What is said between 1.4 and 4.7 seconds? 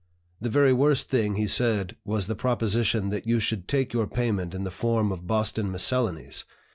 said was the proposition that you should take your payment in